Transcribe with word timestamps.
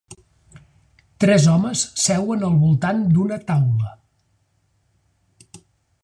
Tres 1.23 1.43
homes 1.51 1.83
seuen 2.05 2.45
al 2.47 2.57
voltant 2.63 3.03
d'una 3.17 3.37
taula. 3.51 3.93